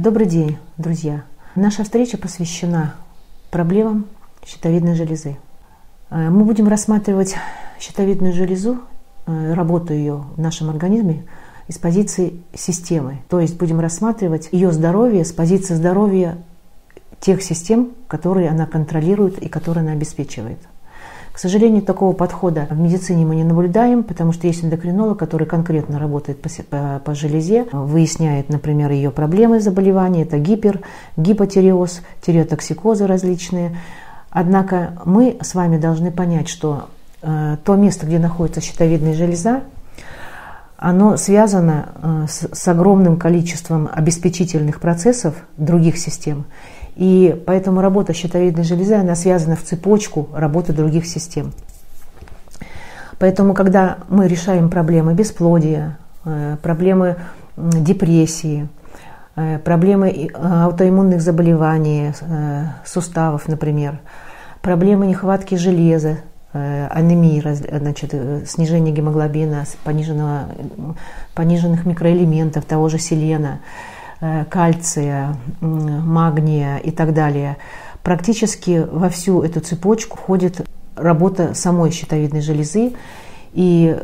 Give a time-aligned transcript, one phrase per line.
[0.00, 1.24] Добрый день, друзья!
[1.56, 2.94] Наша встреча посвящена
[3.50, 4.06] проблемам
[4.46, 5.38] щитовидной железы.
[6.10, 7.34] Э, мы будем рассматривать
[7.80, 8.78] щитовидную железу,
[9.26, 11.24] э, работу ее в нашем организме
[11.66, 13.22] из позиции системы.
[13.28, 16.38] То есть будем рассматривать ее здоровье с позиции здоровья
[17.18, 20.60] тех систем, которые она контролирует и которые она обеспечивает.
[21.38, 26.00] К сожалению, такого подхода в медицине мы не наблюдаем, потому что есть эндокринолог, который конкретно
[26.00, 30.80] работает по, по, по железе, выясняет, например, ее проблемы заболевания, это гипер,
[31.16, 33.78] гипотиреоз, тиреотоксикозы различные.
[34.30, 36.88] Однако мы с вами должны понять, что
[37.22, 39.60] э, то место, где находится щитовидная железа,
[40.76, 46.46] оно связано э, с, с огромным количеством обеспечительных процессов других систем.
[46.98, 51.52] И поэтому работа щитовидной железы, она связана в цепочку работы других систем.
[53.20, 57.16] Поэтому, когда мы решаем проблемы бесплодия, э, проблемы
[57.56, 58.68] депрессии,
[59.36, 62.12] э, проблемы э, аутоиммунных заболеваний,
[62.84, 64.00] суставов, например,
[64.60, 66.18] проблемы нехватки железа,
[66.52, 68.12] анемии, значит,
[68.48, 70.46] снижение гемоглобина, пониженного,
[71.34, 73.60] пониженных микроэлементов, того же селена–
[74.50, 77.56] кальция, магния и так далее.
[78.02, 80.66] Практически во всю эту цепочку входит
[80.96, 82.94] работа самой щитовидной железы.
[83.52, 83.96] И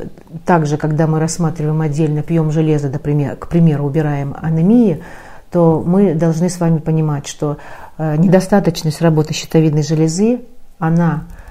[0.45, 5.03] также, когда мы рассматриваем отдельно, пьем железо, например, к примеру, убираем анемии,
[5.51, 7.59] то мы должны с вами понимать, что
[7.99, 10.41] э, недостаточность работы щитовидной железы,
[10.79, 11.44] она Э,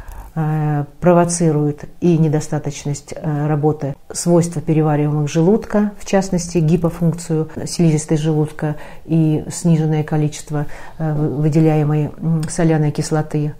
[1.00, 10.04] провоцирует и недостаточность э, работы свойства перевариваемых желудка, в частности гипофункцию слизистой желудка и сниженное
[10.04, 10.66] количество
[10.98, 12.12] э, выделяемой
[12.50, 13.54] соляной кислоты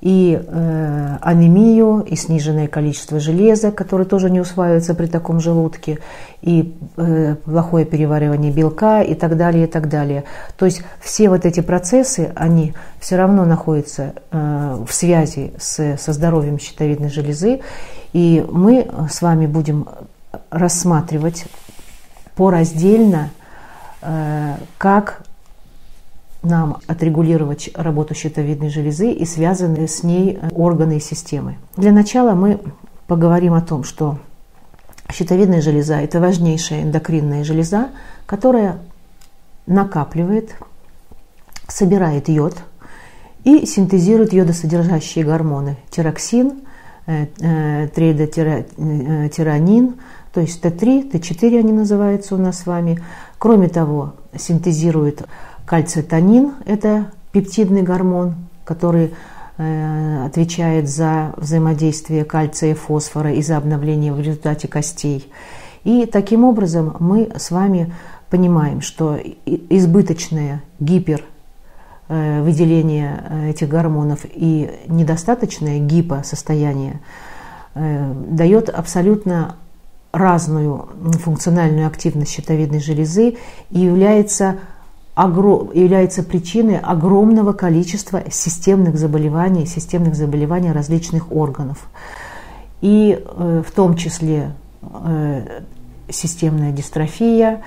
[0.00, 5.98] и э, анемию, и сниженное количество железа, которое тоже не усваивается при таком желудке,
[6.40, 10.24] и э, плохое переваривание белка и так далее, и так далее.
[10.56, 16.12] То есть все вот эти процессы, они все равно находятся э, в связи с, со
[16.12, 17.60] здоровьем щитовидной железы,
[18.12, 19.86] и мы с вами будем
[20.50, 21.44] рассматривать
[22.36, 23.30] пораздельно,
[24.00, 25.22] э, как
[26.42, 31.58] нам отрегулировать работу щитовидной железы и связанные с ней органы и системы.
[31.76, 32.60] Для начала мы
[33.06, 34.18] поговорим о том, что
[35.12, 37.88] щитовидная железа– это важнейшая эндокринная железа,
[38.26, 38.78] которая
[39.66, 40.56] накапливает,
[41.68, 42.56] собирает йод
[43.44, 46.60] и синтезирует йодосодержащие гормоны– тироксин,
[47.06, 49.92] э, э, трейдотиранин, э,
[50.32, 53.00] то есть Т3, Т4 они называются у нас с вами.
[53.38, 55.26] Кроме того, синтезирует
[55.70, 59.14] Кальцитонин– это пептидный гормон, который
[59.56, 65.32] э, отвечает за взаимодействие кальция и фосфора и за обновление в результате костей.
[65.84, 67.94] И таким образом мы с вами
[68.30, 69.16] понимаем, что
[69.46, 71.24] избыточное гипер
[72.08, 76.98] э, выделение э, этих гормонов и недостаточное гипосостояние
[77.72, 79.54] дает абсолютно
[80.10, 80.88] разную
[81.22, 83.36] функциональную активность щитовидной железы
[83.70, 84.56] и является
[85.74, 91.90] является причиной огромного количества системных заболеваний, системных заболеваний различных органов.
[92.80, 95.62] И э, в том числе э,
[96.08, 97.60] системная дистрофия,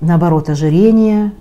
[0.00, 1.32] наоборот, ожирение,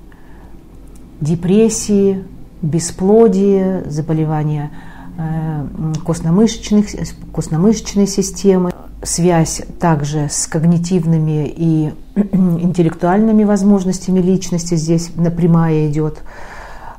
[1.20, 2.24] депрессии,
[2.62, 4.72] бесплодие, заболевания
[5.18, 5.66] э,
[6.06, 8.72] костно-мышечной системы,
[9.04, 16.22] связь также с когнитивными и интеллектуальными возможностями личности здесь напрямая идет,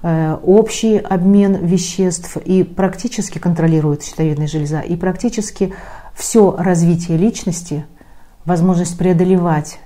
[0.02, 5.74] э, общий обмен веществ и практически контролирует щитовидная железа, и практически
[6.14, 7.86] все развитие личности,
[8.44, 9.78] возможность преодолевать,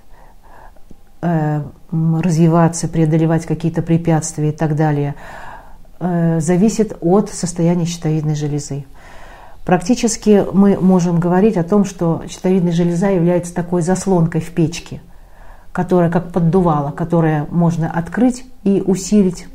[1.22, 5.14] э, развиваться, преодолевать какие-то препятствия и так далее,
[6.00, 8.84] э, зависит от состояния щитовидной железы.
[9.68, 15.02] Практически мы можем говорить о том, что щитовидная железа является такой заслонкой в печке,
[15.72, 19.46] которая как поддувала, которая можно открыть и усилить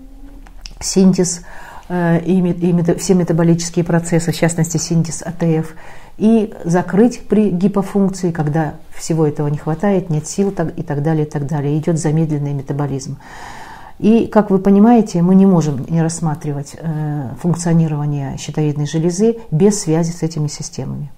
[0.80, 1.42] синтез
[1.90, 5.74] э, и все метаболические процессы, в частности синтез АТФ,
[6.20, 11.28] и закрыть при гипофункции, когда всего этого не хватает, нет сил и так далее, и
[11.28, 11.76] так далее.
[11.76, 13.18] Идет замедленный метаболизм.
[14.00, 20.12] И, как вы понимаете, мы не можем не рассматривать э, функционирование щитовидной железы без связи
[20.12, 21.12] с этими системами.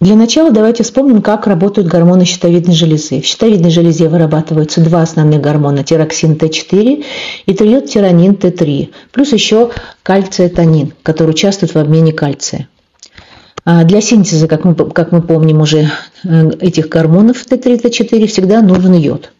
[0.00, 3.20] Для начала давайте вспомним, как работают гормоны щитовидной железы.
[3.20, 7.04] В щитовидной железе вырабатываются два основных гормона– тироксин Т4
[7.46, 9.70] и триод-тиранин Т3, плюс еще
[10.02, 12.68] кальциотонин, который участвует в обмене кальция.
[13.64, 15.90] А для синтеза, как мы, как мы помним уже,
[16.24, 19.32] э, этих гормонов Т3 Т4 всегда нужен йод.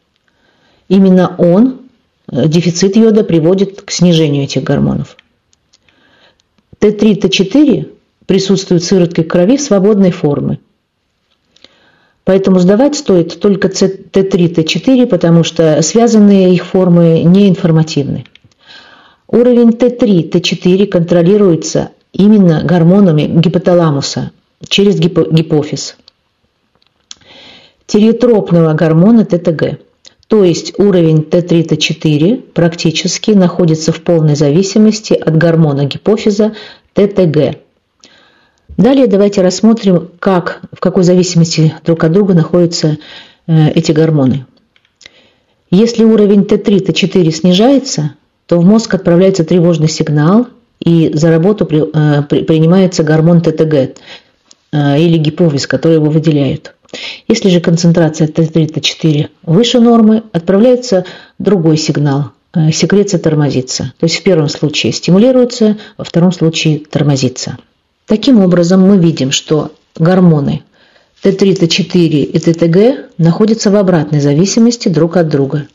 [0.88, 1.80] именно он,
[2.30, 5.16] дефицит йода, приводит к снижению этих гормонов.
[6.80, 7.92] Т3, Т4
[8.26, 10.60] присутствуют в сыворотке крови в свободной форме.
[12.24, 18.24] Поэтому сдавать стоит только Т3, Т4, потому что связанные их формы не информативны.
[19.28, 24.30] Уровень Т3, Т4 контролируется именно гормонами гипоталамуса
[24.66, 25.96] через гипофиз.
[27.86, 29.80] Тиреотропного гормона ТТГ.
[30.28, 36.54] То есть уровень Т3, Т4 практически находится в полной зависимости от гормона гипофиза
[36.94, 37.58] ТТГ.
[38.76, 42.98] Далее давайте рассмотрим, как, в какой зависимости друг от друга находятся
[43.46, 44.46] э, эти гормоны.
[45.70, 48.14] Если уровень Т3, Т4 снижается,
[48.46, 50.46] то в мозг отправляется тревожный сигнал,
[50.80, 56.73] и за работу при, э, при, принимается гормон ТТГ э, или гипофиз, который его выделяют.
[57.28, 61.04] Если же концентрация Т3, Т4 выше нормы, отправляется
[61.38, 63.92] другой сигнал, э, секреция тормозится.
[63.98, 67.58] То есть в первом случае стимулируется, во втором случае тормозится.
[68.06, 70.62] Таким образом, мы видим, что гормоны
[71.22, 75.66] Т3, Т4 и ТТГ находятся в обратной зависимости друг от друга.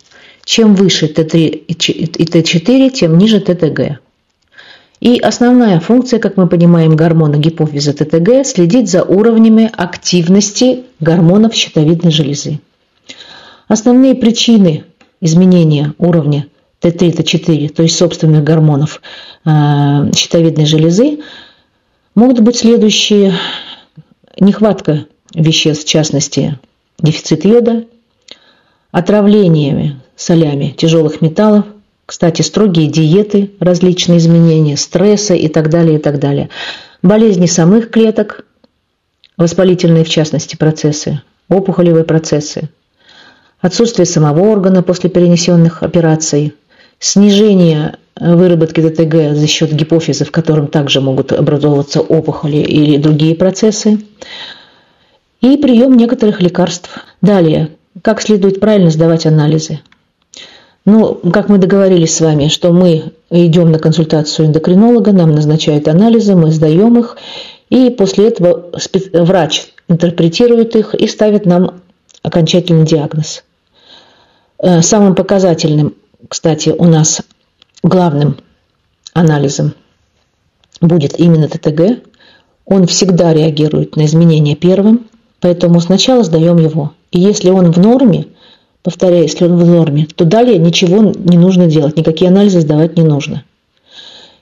[0.45, 3.99] Чем выше Т3 и Т4, тем ниже ТТГ.
[4.99, 12.11] И основная функция, как мы понимаем, гормона гипофиза ТТГ– следить за уровнями активности гормонов щитовидной
[12.11, 12.59] железы.
[13.69, 14.83] Основные причины
[15.21, 16.47] изменения уровня
[16.81, 19.01] Т3, Т4, то есть собственных гормонов
[19.45, 19.49] э,
[20.13, 21.19] щитовидной железы,
[22.15, 23.33] могут быть следующие.
[24.39, 26.59] Нехватка веществ, в частности,
[26.97, 27.85] дефицит йода,
[28.91, 31.65] отравлениями солями тяжелых металлов,
[32.09, 36.49] кстати, строгие диеты, различные изменения, стресса и так далее, и так далее.
[37.03, 38.45] Болезни самых клеток,
[39.37, 42.69] воспалительные в частности процессы, опухолевые процессы,
[43.61, 46.55] отсутствие самого органа после перенесенных операций,
[46.97, 53.99] снижение выработки ДТГ за счет гипофиза, в котором также могут образовываться опухоли или другие процессы,
[55.41, 56.89] и прием некоторых лекарств.
[57.21, 57.69] Далее,
[58.01, 59.81] как следует правильно сдавать анализы.
[60.91, 66.35] Ну, как мы договорились с вами, что мы идем на консультацию эндокринолога, нам назначают анализы,
[66.35, 67.15] мы сдаем их,
[67.69, 68.71] и после этого
[69.13, 71.81] врач интерпретирует их и ставит нам
[72.23, 73.43] окончательный диагноз.
[74.57, 75.93] Э, самым показательным,
[76.27, 77.21] кстати, у нас
[77.83, 78.37] главным
[79.13, 79.75] анализом
[80.81, 82.01] будет именно ТТГ.
[82.65, 85.07] Он всегда реагирует на изменения первым,
[85.39, 86.93] поэтому сначала сдаем его.
[87.11, 88.25] И если он в норме–
[88.89, 93.03] повторяю, если он в норме, то далее ничего не нужно делать, никакие анализы сдавать не
[93.03, 93.43] нужно.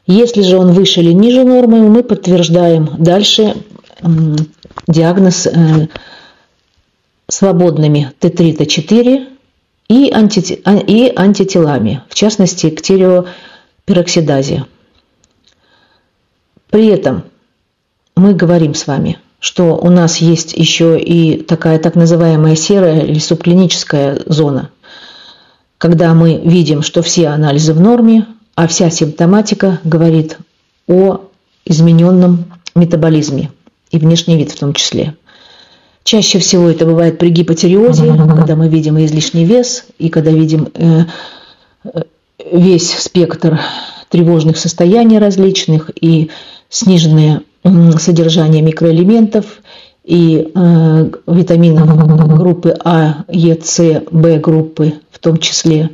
[0.05, 3.55] Если же он выше или ниже нормы, мы подтверждаем дальше
[4.87, 5.87] диагноз э,
[7.27, 9.27] свободными Т3, Т4
[9.89, 14.63] и, анти, а, и антителами, в частности, к тиреопероксидазе.
[16.69, 17.23] При этом
[18.15, 23.19] мы говорим с вами– что у нас есть еще и такая так называемая серая или
[23.19, 24.71] субклиническая зона,
[25.77, 28.25] когда мы видим, что все анализы в норме,
[28.55, 30.37] а вся симптоматика говорит
[30.87, 31.21] о
[31.65, 33.51] измененном метаболизме
[33.91, 35.15] и внешний вид в том числе.
[36.03, 41.01] Чаще всего это бывает при гипотериозе, когда мы видим излишний вес, и когда видим э,
[41.83, 42.03] э,
[42.49, 43.59] весь спектр
[44.09, 46.29] тревожных состояний различных и
[46.69, 47.41] сниженные
[47.99, 49.45] содержание микроэлементов
[50.03, 55.91] и э, витаминов группы А, Е, С, В группы, в том числе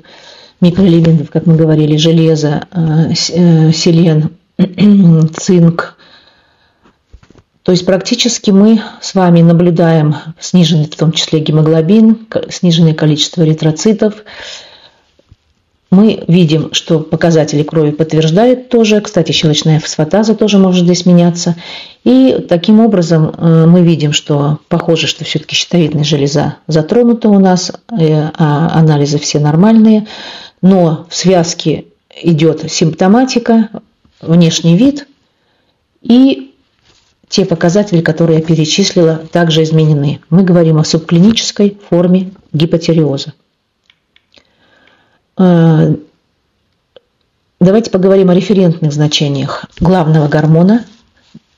[0.62, 4.30] микроэлементов, как мы говорили, железо, э, э селен,
[5.36, 5.98] цинк.
[7.64, 14.16] То есть практически мы с вами наблюдаем сниженный в том числе гемоглобин, сниженное количество эритроцитов,
[15.94, 19.00] мы видим, что показатели крови подтверждают тоже.
[19.00, 21.56] Кстати, щелочная фосфатаза тоже может здесь меняться.
[22.04, 27.72] И таким образом э, мы видим, что похоже, что все-таки щитовидная железа затронута у нас,
[27.92, 30.08] э, а анализы все нормальные.
[30.64, 31.86] Но в связке
[32.22, 33.70] идет симптоматика,
[34.20, 35.08] внешний вид
[36.02, 36.54] и
[37.30, 40.22] те показатели, которые я перечислила, также изменены.
[40.32, 43.34] Мы говорим о субклинической форме гипотериоза.
[45.38, 45.96] Э,
[47.60, 50.86] давайте поговорим о референтных значениях главного гормона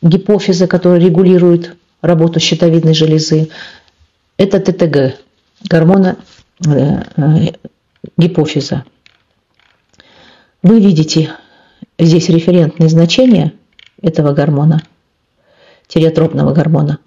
[0.01, 3.49] гипофиза, который регулирует работу щитовидной железы.
[4.37, 5.19] Это ТТГ,
[5.69, 6.17] гормона
[6.65, 7.51] э, э,
[8.17, 8.85] гипофиза.
[10.61, 11.33] Вы видите
[11.99, 13.53] здесь референтные значения
[14.01, 14.81] этого гормона,
[15.87, 16.99] тиреотропного гормона.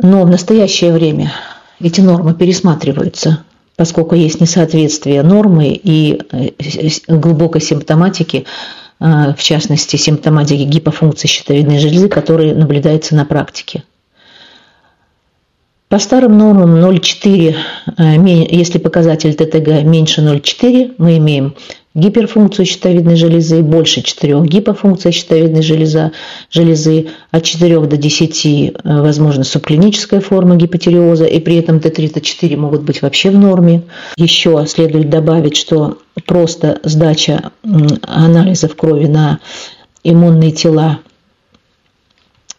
[0.00, 1.32] Но в настоящее время
[1.80, 3.44] эти нормы пересматриваются
[3.78, 6.20] поскольку есть несоответствие нормы и
[7.06, 8.44] глубокой симптоматики,
[8.98, 13.84] в частности, симптоматики гипофункции щитовидной железы, которые наблюдаются на практике.
[15.88, 17.54] По старым нормам 0,4,
[18.50, 21.54] если показатель ТТГ меньше 0,4, мы имеем
[21.98, 26.12] гиперфункцию щитовидной железы, больше 4 гипофункция щитовидной железы,
[26.50, 32.56] железы, от 4 до 10 э, возможно субклиническая форма гипотериоза, и при этом Т3, Т4
[32.56, 33.82] могут быть вообще в норме.
[34.16, 37.52] Еще следует добавить, что просто сдача
[38.02, 39.40] анализов крови на
[40.04, 41.00] иммунные тела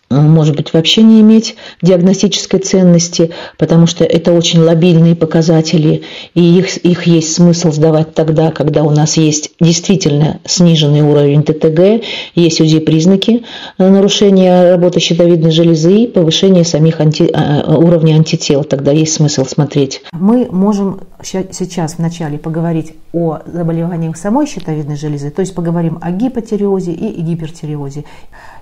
[0.10, 6.78] может быть, вообще не иметь диагностической ценности, потому что это очень лобильные показатели, и их,
[6.78, 12.04] их есть смысл сдавать тогда, когда у нас есть действительно сниженный уровень ТТГ,
[12.36, 13.44] есть УЗИ-признаки
[13.78, 18.63] нарушения работы щитовидной железы и повышения самих анти, э, уровня антител.
[18.63, 20.01] Тогда есть смысл смотреть.
[20.12, 26.92] Мы можем сейчас вначале поговорить о заболеваниях самой щитовидной железы, то есть поговорим о гипотериозе
[26.92, 28.06] и гипертериозе.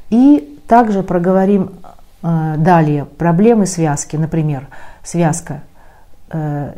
[0.09, 1.71] И также проговорим
[2.21, 4.67] э, далее проблемы связки, например,
[5.03, 5.63] связка
[6.29, 6.73] э,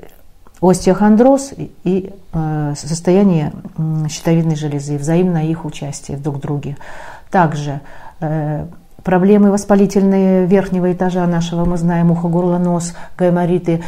[0.62, 3.54] остеохондроз и э, состояние
[4.10, 6.78] щитовидной железы, взаимное их участие друг в друге.
[7.30, 7.82] Также
[9.10, 13.82] проблемы воспалительные верхнего этажа нашего, мы знаем, ухо, горло, нос, гаймориты,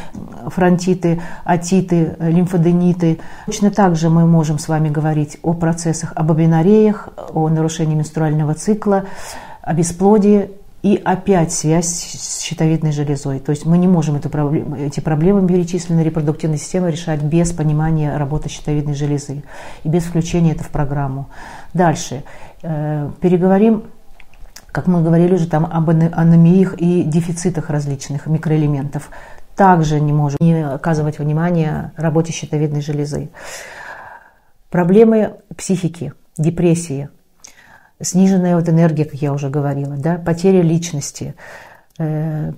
[0.48, 3.20] фронтиты, атиты, лимфодениты.
[3.46, 8.56] Точно так же мы можем с вами говорить о процессах, об абинореях, о нарушении менструального
[8.56, 9.04] цикла,
[9.62, 10.50] о бесплодии
[10.82, 13.38] и опять связь с щитовидной железой.
[13.38, 18.18] То есть мы не можем эту проблему, эти проблемы перечисленной репродуктивной системы решать без понимания
[18.18, 19.44] работы щитовидной железы
[19.84, 21.30] и без включения это в программу.
[21.76, 22.24] Дальше.
[22.64, 23.84] Э, переговорим,
[24.72, 29.10] как мы говорили уже там об анемиях и дефицитах различных микроэлементов.
[29.56, 33.30] Также не можем не оказывать внимания работе щитовидной железы.
[34.70, 37.10] Проблемы психики, депрессии–
[38.04, 41.36] сниженная вот энергия, как я уже говорила, да, потеря личности,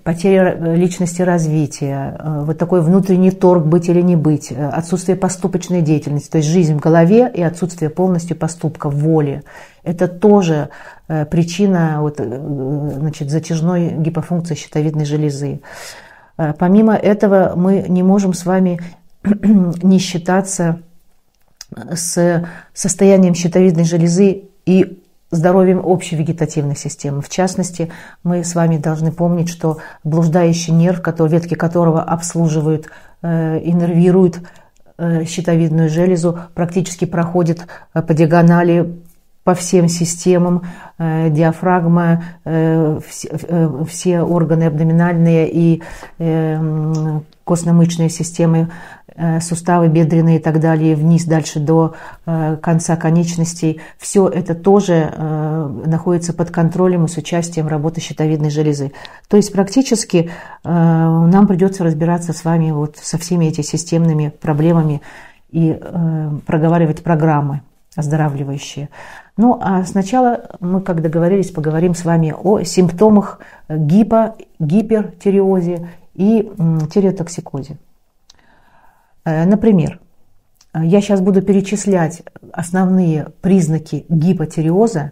[0.03, 5.81] потеря э, личности развития, э, вот такой внутренний торг быть или не быть, отсутствие поступочной
[5.81, 9.43] деятельности, то есть жизнь в голове и отсутствие полностью поступка, воли.
[9.83, 10.69] Это тоже
[11.07, 15.59] причина вот, значит, затяжной гипофункции щитовидной железы.
[16.57, 18.79] Помимо этого мы не можем с вами
[19.23, 20.79] не считаться
[21.75, 25.02] с состоянием щитовидной железы и
[25.36, 27.22] здоровьем общей вегетативной системы.
[27.22, 27.92] В частности,
[28.24, 32.90] мы с вами должны помнить, что блуждающий нерв, который, ветки которого обслуживают
[33.22, 34.42] э, и нервируют
[34.98, 39.00] э, щитовидную железу, практически проходит э, по диагонали
[39.44, 40.63] по всем системам,
[40.98, 45.84] э, диафрагма, э, все, все органы абдоминальные и
[46.18, 48.70] э, костно-мышечные системы
[49.41, 53.79] суставы бедренные и так далее, вниз дальше до э, конца конечностей.
[53.98, 58.91] Все это тоже э, находится под контролем и с участием работы щитовидной железы.
[59.27, 60.32] То есть практически
[60.63, 65.01] нам придется разбираться с вами вот со всеми этими системными проблемами
[65.51, 65.79] и
[66.46, 67.62] проговаривать программы
[67.96, 68.89] оздоравливающие.
[69.38, 73.39] Ну, а сначала мы, как договорились, поговорим с вами о симптомах
[73.70, 76.51] гипо, гипертиреозе и
[76.91, 77.77] тиреотоксикозе.
[79.25, 80.00] Э, например,
[80.74, 85.12] я сейчас буду перечислять основные признаки гипотиреоза,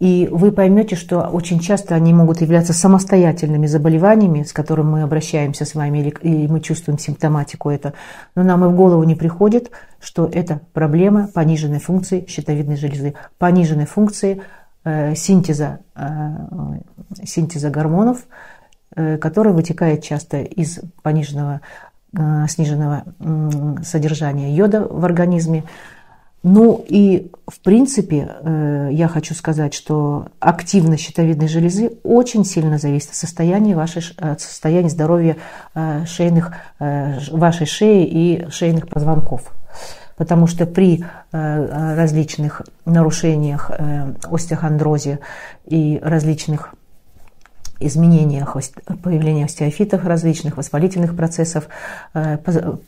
[0.00, 5.64] и вы поймете, что очень часто они могут являться самостоятельными заболеваниями, с которыми мы обращаемся
[5.64, 7.94] с вами, или мы чувствуем симптоматику это.
[8.34, 13.86] Но нам и в голову не приходит, что это проблема пониженной функции щитовидной железы, пониженной
[13.86, 14.42] функции
[14.84, 16.02] э, синтеза, э,
[17.24, 18.26] синтеза гормонов,
[18.96, 21.83] э, который вытекает часто из пониженного Э,
[22.48, 23.04] сниженного
[23.82, 25.64] содержания йода в организме.
[26.42, 33.10] Ну и в принципе э, я хочу сказать, что активность щитовидной железы очень сильно зависит
[33.10, 35.38] от состояния, вашей, от состояния здоровья
[35.74, 39.54] э, шейных, вашей шеи и шейных позвонков.
[40.16, 43.72] Потому что при различных нарушениях
[44.30, 45.18] остеохондрозе
[45.66, 46.74] и различных
[47.80, 48.56] изменениях,
[49.02, 51.68] появления остеофитов различных, воспалительных процессов,
[52.14, 52.38] э,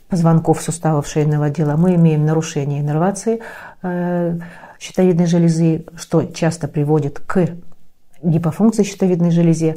[0.09, 3.41] позвонков суставов шейного отдела, мы имеем нарушение иннервации
[3.83, 4.39] э,
[4.79, 7.49] щитовидной железы, что часто приводит к
[8.23, 9.77] гипофункции щитовидной железы,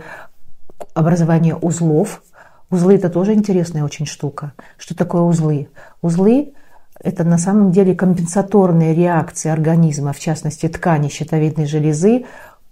[0.77, 2.23] к образованию узлов.
[2.69, 4.53] Узлы– это тоже интересная очень штука.
[4.77, 5.69] Что такое узлы?
[6.01, 6.53] Узлы–
[7.01, 12.25] это на самом деле компенсаторные реакции организма, в частности ткани щитовидной железы,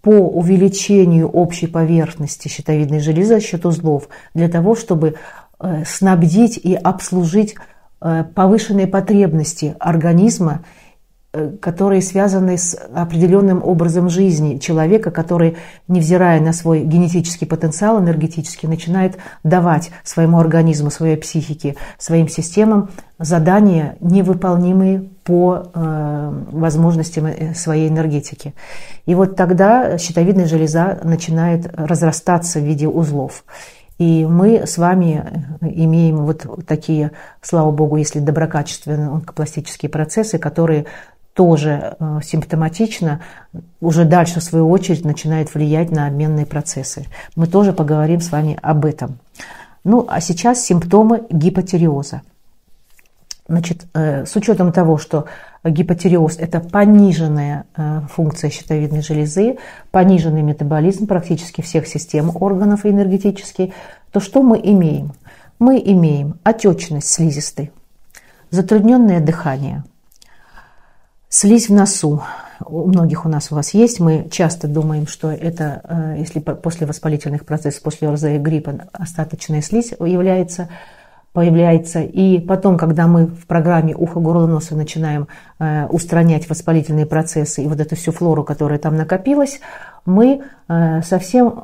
[0.07, 5.15] по увеличению общей поверхности щитовидной железы за счет узлов, для того, чтобы
[5.59, 7.55] э, снабдить и обслужить
[7.99, 10.63] э, повышенные потребности организма
[11.59, 15.57] которые связаны с определенным образом жизни человека, который,
[15.87, 23.97] невзирая на свой генетический потенциал энергетический, начинает давать своему организму, своей психике, своим системам задания,
[23.99, 28.53] невыполнимые по э, возможностям э, своей энергетики.
[29.05, 33.43] И вот тогда щитовидная железа начинает разрастаться в виде узлов.
[33.97, 40.85] И мы с вами имеем вот такие, слава богу, если доброкачественные онкопластические процессы, которые
[41.37, 43.21] тоже э, симптоматично,
[43.79, 47.05] уже дальше, в свою очередь, начинает влиять на обменные процессы.
[47.35, 49.19] Мы тоже поговорим с вами об этом.
[49.83, 52.23] Ну, а сейчас симптомы гипотериоза.
[53.47, 55.25] Значит, э, с учетом того, что
[55.63, 59.59] гипотериоз– это пониженная э, функция щитовидной железы,
[59.91, 63.75] пониженный метаболизм практически всех систем органов энергетических,
[64.11, 65.11] то что мы имеем?
[65.59, 67.71] Мы имеем отечность слизистой,
[68.49, 69.83] затрудненное дыхание–
[71.29, 72.23] Слизь в носу.
[72.65, 73.99] У многих у нас у вас есть.
[73.99, 79.61] Мы часто думаем, что это, э, если после воспалительных процессов, после ОРЗ и гриппа остаточная
[79.61, 80.69] слизь является,
[81.37, 81.99] появляется.
[82.01, 85.27] И потом, когда мы в программе ухо, горло, носа начинаем
[85.59, 89.59] э, устранять воспалительные процессы и вот эту всю флору, которая там накопилась,
[90.03, 91.61] мы э, совсем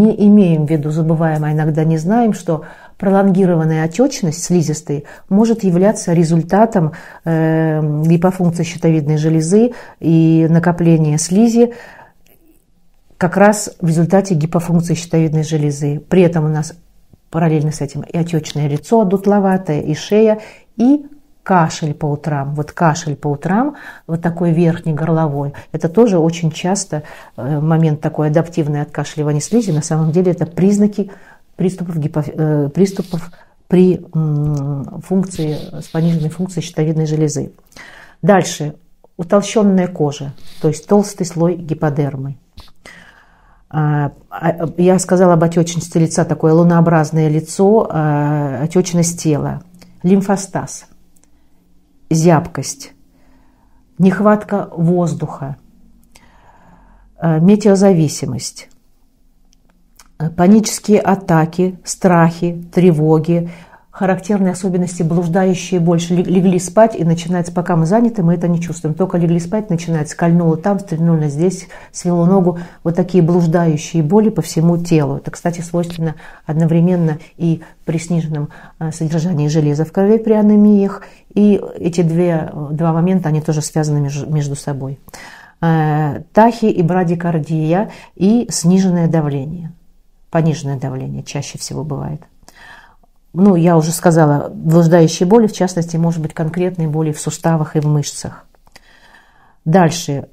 [0.00, 2.64] не имеем в виду, забываем, а иногда не знаем, что
[2.96, 6.92] пролонгированная отечность слизистой может являться результатом
[7.26, 11.74] э, гипофункции щитовидной железы и накопления слизи
[13.18, 16.00] как раз в результате гипофункции щитовидной железы.
[16.08, 16.72] При этом у нас
[17.30, 20.40] параллельно с этим и отечное лицо дутловатое, и шея,
[20.76, 21.06] и
[21.42, 22.54] кашель по утрам.
[22.54, 27.02] Вот кашель по утрам, вот такой верхний горловой, это тоже очень часто
[27.36, 29.70] э, момент такой адаптивный откашливания слизи.
[29.70, 31.10] На самом деле это признаки
[31.56, 33.30] приступов, гипо, э, приступов
[33.68, 34.04] при
[35.06, 37.52] функции, с пониженной функцией щитовидной железы.
[38.20, 38.74] Дальше.
[39.16, 40.32] Утолщенная кожа,
[40.62, 42.36] то есть толстый слой гиподермы.
[43.72, 49.62] А, а, я сказала об отечности лица, такое лунообразное лицо, а, отечность тела,
[50.02, 50.86] лимфостаз,
[52.10, 52.92] зябкость,
[53.98, 55.56] нехватка воздуха,
[57.22, 58.70] метеозависимость,
[60.36, 63.50] панические атаки, страхи, тревоги,
[63.90, 68.94] характерные особенности, блуждающие больше легли спать и начинается, пока мы заняты, мы это не чувствуем.
[68.94, 72.58] Только легли спать, начинается, скольнуло там, стрельнуло здесь, свело ногу.
[72.84, 75.16] Вот такие блуждающие боли по всему телу.
[75.16, 76.14] Это, кстати, свойственно
[76.46, 81.02] одновременно и при сниженном а, содержании железа в крови при анемиях.
[81.34, 84.98] И эти две, два момента, они тоже связаны между собой.
[85.60, 89.72] Э, тахи и брадикардия и сниженное давление–
[90.30, 92.22] пониженное давление чаще всего бывает.
[93.32, 97.80] Ну, я уже сказала, блуждающие боли, в частности, может быть, конкретные боли в суставах и
[97.80, 98.44] в мышцах.
[99.64, 100.28] Дальше.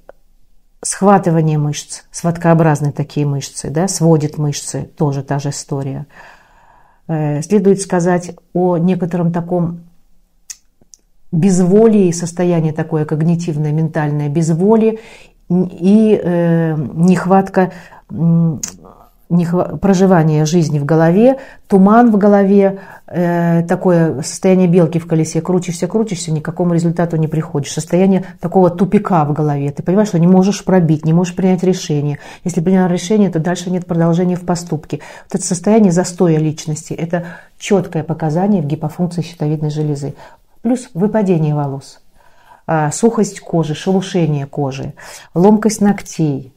[0.84, 6.06] Схватывание мышц, сводкообразные такие мышцы, да, сводит мышцы, тоже та же история.
[7.08, 9.82] Э, следует сказать о некотором таком
[11.32, 15.00] безволии, состояние такое когнитивное, ментальное безволие
[15.50, 17.72] и э, нехватка
[19.82, 21.38] проживание жизни в голове,
[21.68, 27.18] туман в голове, э, такое состояние белки в колесе, крутишься, крутишься, ни к какому результату
[27.18, 27.74] не приходишь.
[27.74, 29.72] Состояние такого тупика в голове.
[29.72, 32.20] Ты понимаешь, что не можешь пробить, не можешь принять решение.
[32.46, 35.02] Если принял решение, то дальше нет продолжения в поступке.
[35.26, 37.26] Вот это состояние застоя личности– это
[37.60, 40.14] четкое показание в гипофункции щитовидной железы.
[40.62, 42.00] Плюс выпадение волос,
[42.66, 44.94] а, сухость кожи, шелушение кожи,
[45.34, 46.54] ломкость ногтей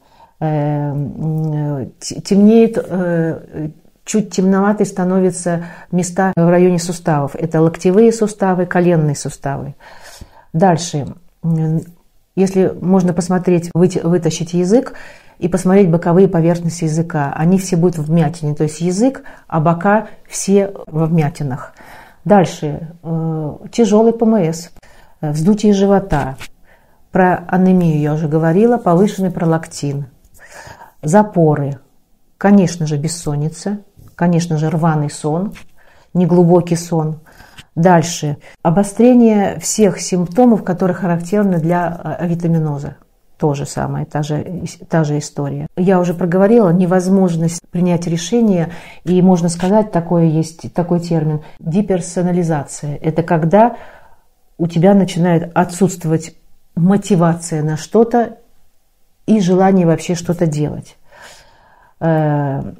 [1.99, 3.69] темнеет, э,
[4.03, 7.35] чуть темноватый становятся места в районе суставов.
[7.35, 9.75] Это локтевые суставы, коленные суставы.
[10.51, 11.13] Дальше,
[12.35, 14.93] если можно посмотреть, вытащить язык
[15.37, 20.07] и посмотреть боковые поверхности языка, они все будут в вмятине, то есть язык, а бока
[20.27, 21.73] все во вмятинах.
[22.25, 24.69] Дальше, э, тяжелый ПМС,
[25.21, 26.35] вздутие живота.
[27.11, 30.07] Про анемию я уже говорила, повышенный пролактин–
[31.01, 31.79] запоры,
[32.37, 33.79] конечно же, бессонница,
[34.15, 35.53] конечно же, рваный сон,
[36.13, 37.19] неглубокий сон.
[37.75, 38.37] Дальше.
[38.63, 42.97] Обострение всех симптомов, которые характерны для э, витаминоза.
[43.37, 45.65] То же самое, та же, та же история.
[45.75, 48.69] Я уже проговорила невозможность принять решение,
[49.03, 52.97] и можно сказать, такое есть такой термин– деперсонализация.
[52.97, 53.77] Это когда
[54.59, 56.35] у тебя начинает отсутствовать
[56.75, 58.37] мотивация на что-то,
[59.37, 60.97] и желание вообще что-то делать.
[61.99, 62.73] Э,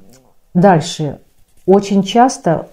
[0.53, 1.19] дальше.
[1.65, 2.67] Очень часто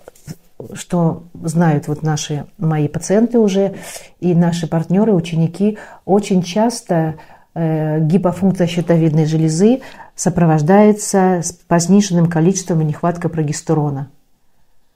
[0.74, 3.76] что знают вот наши мои пациенты уже
[4.18, 7.14] и наши партнеры, ученики, очень часто
[7.54, 9.82] э, гипофункция щитовидной железы
[10.16, 14.08] сопровождается с пониженным количеством и нехваткой прогестерона.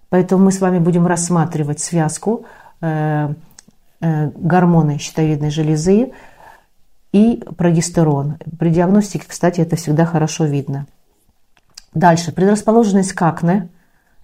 [0.09, 2.45] Поэтому мы с вами будем рассматривать связку
[2.81, 3.33] э,
[4.01, 6.11] гормоны щитовидной железы
[7.13, 8.39] и прогестерон.
[8.59, 10.87] При диагностике, кстати, это всегда хорошо видно.
[11.95, 13.69] Дальше, предрасположенность к акне.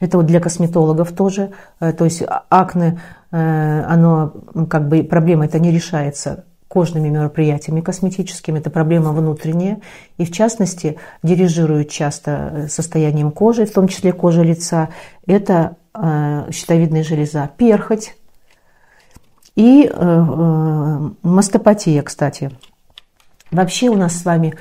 [0.01, 1.53] Это вот для косметологов тоже.
[1.81, 4.33] Э, то есть акне, э, оно
[4.71, 9.81] как бы проблема это не решается кожными мероприятиями косметическими, это проблема внутренняя,
[10.19, 14.89] и в частности дирижирует часто э, состоянием кожи, в том числе кожи лица,
[15.27, 15.77] это
[16.53, 18.15] щитовидная железа, перхоть
[19.57, 19.91] и
[21.23, 22.53] мастопатия, кстати.
[23.51, 24.55] Вообще у нас с вами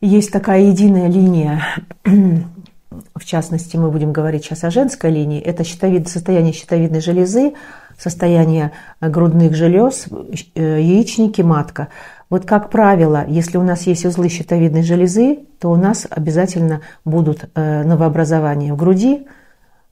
[0.00, 1.62] есть такая единая линия,
[3.14, 7.54] в частности, мы будем говорить сейчас о женской линии, это щитовид, состояние щитовидной железы,
[7.98, 10.06] состояние грудных желез,
[10.54, 11.88] э, яичники, матка.
[12.30, 17.50] Вот как правило, если у нас есть узлы щитовидной железы, то у нас обязательно будут
[17.54, 19.26] э, новообразования в груди,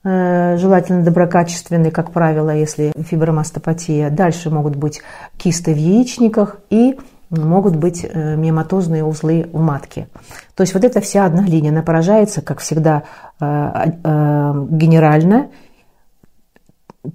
[0.03, 4.11] э, желательно доброкачественные, как правило, если фибромастопатия.
[4.11, 5.03] Дальше могут быть
[5.37, 6.99] кисты в яичниках и
[7.31, 10.09] могут быть э, миоматозные узлы в матке.
[10.55, 13.05] То есть вот эта вся одна линия, она поражается, как всегда,
[13.41, 15.49] э, э, генерально,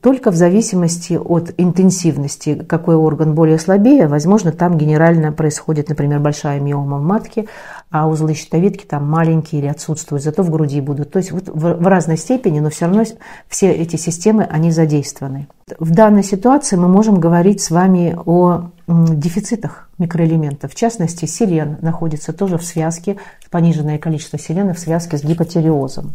[0.01, 6.60] только в зависимости от интенсивности, какой орган более слабее, возможно, там генерально происходит, например, большая
[6.60, 7.47] миома в матке,
[7.91, 11.12] а узлы щитовидки там маленькие или отсутствуют, зато в груди будут.
[11.12, 13.04] То есть вот в, в разной степени, но все равно
[13.47, 15.47] все эти системы, они задействованы.
[15.78, 20.71] В данной ситуации мы можем говорить с вами о дефицитах микроэлементов.
[20.71, 23.17] В частности, селен находится тоже в связке,
[23.50, 26.13] пониженное количество селена в связке с гипотиреозом.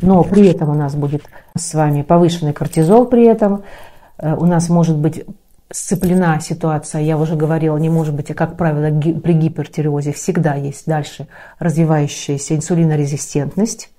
[0.00, 1.22] Но при этом у нас будет
[1.56, 3.62] с вами повышенный кортизол при этом,
[4.18, 5.24] э, у нас может быть
[5.70, 10.86] сцеплена ситуация, я уже говорила, не может быть, а как правило при гипертиреозе всегда есть
[10.86, 13.90] дальше развивающаяся инсулинорезистентность.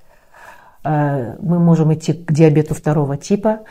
[0.84, 3.62] Э, мы можем идти к диабету второго типа,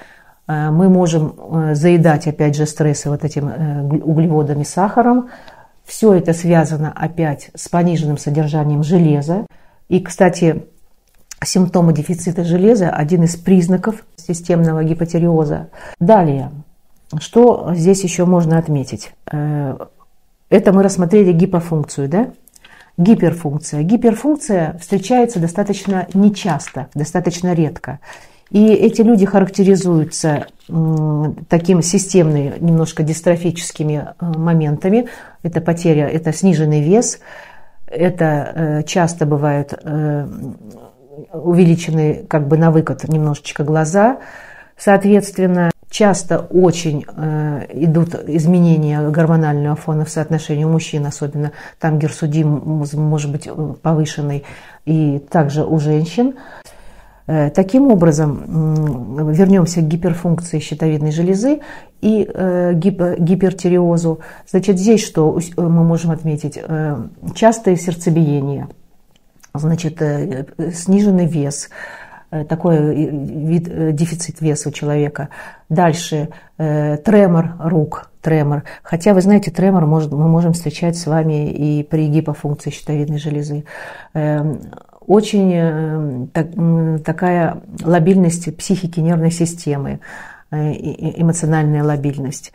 [0.46, 3.48] мы можем э, заедать, опять же, стрессы вот этим
[4.02, 5.28] углеводами, сахаром.
[5.84, 9.46] Все это связано опять с пониженным содержанием железа.
[9.88, 10.64] И, кстати,
[11.44, 15.68] симптомы дефицита железа– один из признаков системного гипотиреоза.
[16.00, 16.50] Далее,
[17.18, 19.12] что здесь еще можно отметить?
[19.30, 19.76] Э,
[20.48, 22.30] это мы рассмотрели гипофункцию, да?
[22.98, 23.82] Гиперфункция.
[23.82, 28.00] Гиперфункция встречается достаточно нечасто, достаточно редко.
[28.52, 30.46] И эти люди характеризуются
[31.48, 35.08] таким системными, немножко дистрофическими э, моментами.
[35.42, 37.18] Это потеря, это сниженный вес,
[37.86, 39.72] это э, часто бывают
[41.32, 44.18] увеличенные как бы на выкат немножечко глаза,
[44.84, 52.48] Соответственно, часто очень э, идут изменения гормонального фона в соотношении у мужчин, особенно там герсудим
[52.94, 53.48] может быть
[53.82, 54.44] повышенный,
[54.84, 56.34] и также у женщин.
[57.26, 61.60] Э, таким образом, вернемся к гиперфункции щитовидной железы
[62.00, 64.20] и э, гипертиреозу.
[64.48, 66.58] Значит, здесь что мы можем отметить?
[66.62, 66.96] Э,
[67.34, 68.68] частое сердцебиение,
[69.54, 70.02] значит,
[70.74, 71.68] сниженный вес,
[72.32, 75.28] Э, такой э, вид, э, дефицит веса у человека.
[75.68, 78.62] Дальше тремор рук, тремор.
[78.82, 83.64] Хотя, вы знаете, тремор может, мы можем встречать с вами и при гипофункции щитовидной железы.
[85.06, 86.48] Очень так,
[87.04, 90.00] такая лобильность психики нервной системы,
[90.50, 92.52] эмоциональная лобильность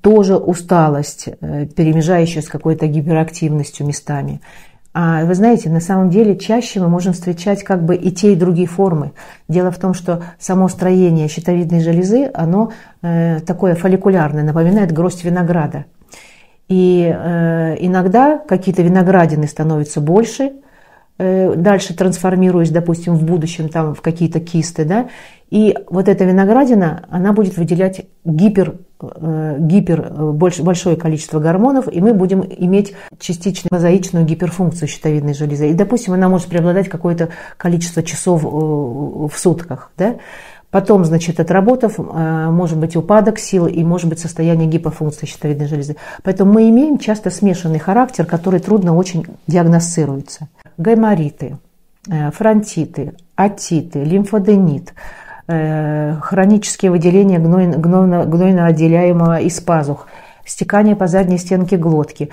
[0.00, 4.40] тоже усталость, перемежающая с какой-то гиперактивностью местами.
[4.94, 8.36] А вы знаете, на самом деле чаще мы можем встречать как бы и те, и
[8.36, 9.12] другие формы.
[9.48, 15.86] Дело в том, что само строение щитовидной железы, оно э, такое фолликулярное, напоминает гроздь винограда.
[16.68, 20.52] И э, иногда какие-то виноградины становятся больше, э,
[21.18, 25.08] дальше трансформируясь, допустим, в будущем там в какие-то кисты, да,
[25.50, 32.00] и вот эта виноградина, она будет выделять гипер Э, гипер, э, большое количество гормонов, и
[32.00, 35.70] мы будем иметь частично мозаичную гиперфункцию щитовидной железы.
[35.70, 39.90] И, допустим, она может преобладать какое-то количество часов э, в сутках.
[39.98, 40.16] Да?
[40.72, 45.96] Потом, значит, отработав, может быть упадок сил и может быть состояние гипофункции щитовидной железы.
[46.24, 50.48] Поэтому мы имеем часто смешанный характер, который трудно очень диагностируется.
[50.78, 51.58] Гаймориты,
[52.32, 54.94] фронтиты, атиты, лимфоденит–
[55.48, 57.76] Э, хронические выделения гнойно,
[58.24, 60.06] гнойно отделяемого из пазух,
[60.46, 62.30] стекание по задней стенке глотки.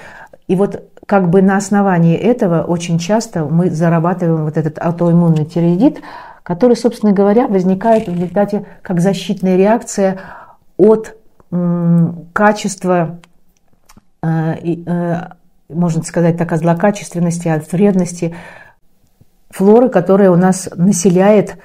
[0.48, 6.02] И вот как бы на основании этого очень часто мы зарабатываем вот этот аутоиммунный тиреидит,
[6.50, 10.20] которые, собственно говоря, возникают в результате как защитная реакция
[10.78, 11.16] от
[12.34, 13.20] качества,
[14.24, 18.36] можно сказать так, от злокачественности, от вредности
[19.52, 21.58] флоры, которая у нас населяет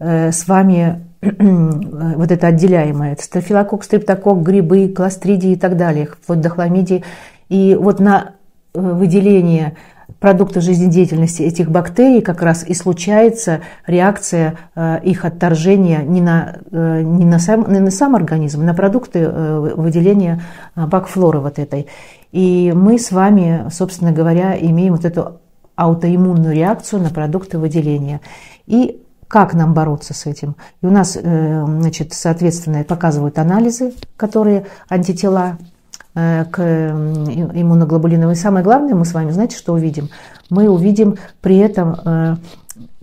[0.00, 3.12] с вами вот это отделяемое.
[3.12, 7.04] Это стафилококк, стрептокок, грибы, кластридии и так далее, вплоть до хламидии.
[7.48, 8.32] И вот на
[8.74, 9.76] э, выделение
[10.20, 17.02] продукта жизнедеятельности этих бактерий как раз и случается реакция э, их отторжения не на, э,
[17.02, 20.42] не на, сам, не на сам организм, а на продукты выделения
[20.74, 21.86] бакфлоры вот этой.
[22.32, 25.40] И мы с вами, собственно говоря, имеем вот эту
[25.76, 28.20] аутоиммунную реакцию на продукты выделения.
[28.66, 30.56] И как нам бороться с этим.
[30.82, 35.71] И у нас, э, значит, соответственно, показывают анализы, которые антитела э,
[36.14, 38.30] к иммуноглобулинам.
[38.32, 40.10] И самое главное, мы с вами, знаете, что увидим?
[40.50, 42.36] Мы увидим при этом, э,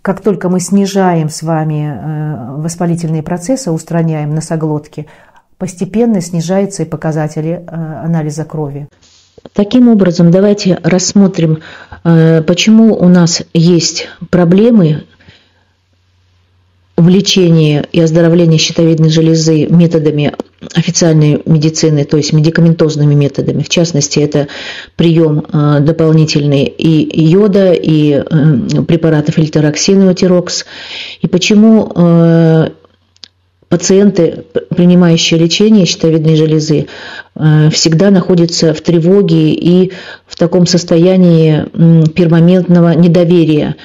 [0.01, 5.07] как только мы снижаем с вами воспалительные процессы, устраняем носоглотки,
[5.57, 8.87] постепенно снижаются и показатели анализа крови.
[9.53, 11.59] Таким образом, давайте рассмотрим,
[12.03, 15.03] почему у нас есть проблемы
[16.95, 20.33] в лечении и оздоровлении щитовидной железы методами
[20.75, 23.63] официальной медицины, то есть медикаментозными методами.
[23.63, 24.47] В частности, это
[24.95, 30.65] прием э, дополнительный и йода, и э, препаратов эльтероксин и.
[31.21, 32.69] И почему э,
[33.69, 34.45] пациенты,
[34.75, 36.87] принимающие лечение щитовидной железы,
[37.71, 39.91] всегда находятся в тревоге и
[40.25, 41.65] в таком состоянии
[42.09, 43.75] пермоментного недоверия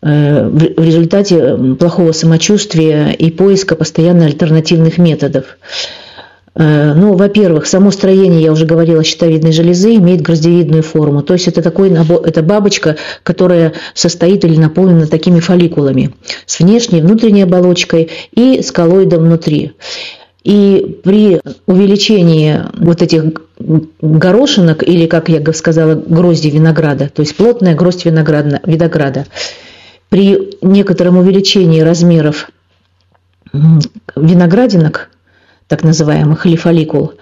[0.00, 5.58] в результате плохого самочувствия и поиска постоянно альтернативных методов.
[6.58, 11.22] Э, ну, во-первых, само строение, я уже говорила, щитовидной железы имеет гроздевидную форму.
[11.22, 16.14] То есть это такой это бабочка, которая состоит или наполнена такими фолликулами
[16.46, 19.72] с внешней, внутренней оболочкой и с коллоидом внутри.
[20.44, 23.24] И при увеличении вот этих
[24.00, 29.26] горошинок, или, как я сказала, грозди винограда, то есть плотная гроздь винограда, винограда
[30.08, 32.48] при некотором увеличении размеров
[34.14, 35.10] виноградинок,
[35.68, 37.14] так называемых, или фолликул,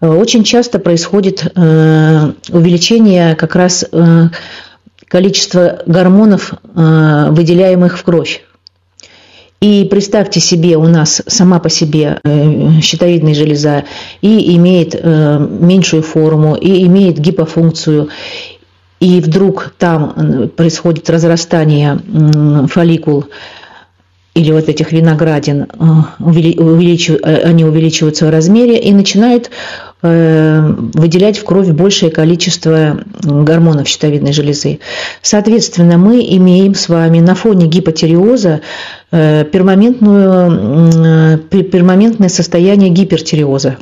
[0.00, 4.28] э, очень часто происходит э, увеличение как раз э,
[5.08, 8.42] количества гормонов, выделяемых в кровь.
[9.60, 12.18] И представьте себе, у нас сама по себе
[12.82, 13.84] щитовидная железа
[14.20, 18.08] и имеет меньшую форму, и имеет гипофункцию,
[18.98, 22.00] и вдруг там происходит разрастание
[22.66, 23.26] фолликул
[24.36, 25.66] или вот этих виноградин, э,
[26.20, 29.50] э, они увеличиваются в размере и начинают
[30.02, 34.80] э, выделять в кровь большее количество гормонов щитовидной железы.
[35.22, 38.60] Соответственно, мы имеем с вами на фоне гипотериоза
[39.10, 43.78] пермоментную, пермоментное состояние гипертиреоза,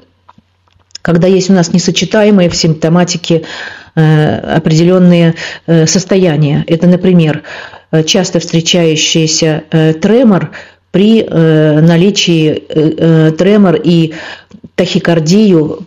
[1.03, 3.43] когда есть у нас несочетаемые в симптоматике
[3.95, 5.35] определенные
[5.67, 6.65] э, состояния.
[6.67, 7.43] Это, например,
[7.91, 10.51] э, часто встречающийся тремор
[10.91, 12.63] при наличии
[13.33, 14.15] тремор и
[14.77, 15.87] тахикардию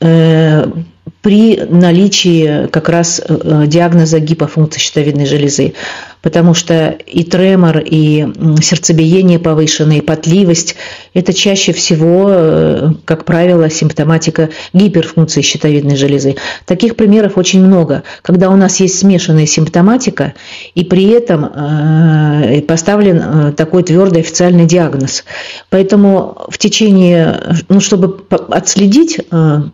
[0.00, 3.22] при наличии как раз
[3.66, 5.74] диагноза гипофункции щитовидной железы
[6.22, 8.26] потому что и тремор, и
[8.62, 10.76] сердцебиение повышенное, и потливость–
[11.14, 16.36] это чаще всего, э, как правило, симптоматика гиперфункции щитовидной железы.
[16.66, 20.34] Таких примеров очень много, когда у нас есть смешанная симптоматика,
[20.74, 25.24] и при этом э, поставлен э, такой твердый официальный диагноз.
[25.70, 29.18] Поэтому в течение, ну, чтобы отследить,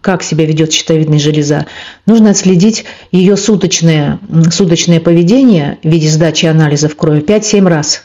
[0.01, 1.67] как себя ведет щитовидная железа,
[2.07, 4.19] нужно отследить ее суточное,
[4.51, 8.03] суточное поведение в виде сдачи сдачи анализов крови 5-7 раз.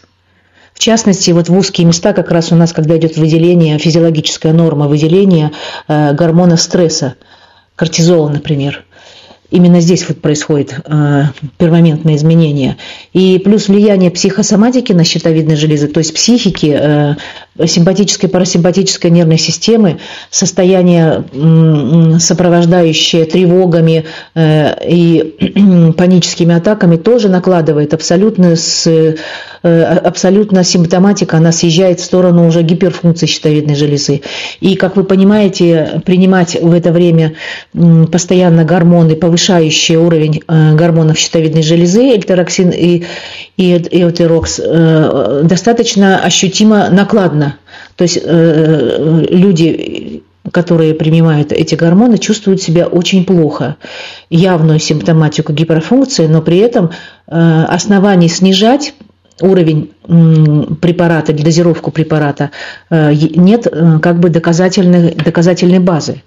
[0.74, 4.88] В частности, вот в узкие места как раз у нас, когда идет выделение, физиологическая норма
[4.88, 5.52] выделения
[5.88, 7.16] э, гормона стресса,
[7.76, 8.86] кортизола, например.
[9.50, 11.24] Именно здесь вот происходит э,
[11.58, 12.78] пермоментное изменение.
[13.12, 17.16] И плюс влияние психосоматики на щитовидной железы, то есть психики, э,
[17.66, 21.24] симпатической и парасимпатической нервной системы, состояние,
[22.20, 29.16] сопровождающее тревогами э, и паническими атаками, тоже накладывает абсолютно, с, э,
[29.84, 34.22] абсолютно симптоматика, она съезжает в сторону уже гиперфункции щитовидной железы.
[34.62, 37.34] И, как вы понимаете, принимать в это время
[38.12, 43.04] постоянно гормоны, повышающие уровень э, гормонов щитовидной железы, эльтероксин и,
[43.58, 44.60] и эутерокс,
[45.44, 47.41] достаточно ощутимо накладно
[48.02, 53.76] то есть э, люди, которые принимают эти гормоны, чувствуют себя очень плохо.
[54.32, 56.90] Явную симптоматику гиперфункции, но при этом
[57.28, 58.96] э, оснований снижать
[59.40, 59.92] уровень
[60.82, 62.50] препарата, дозировку препарата,
[62.90, 63.68] нет
[64.02, 66.24] как бы доказательной, доказательной базы.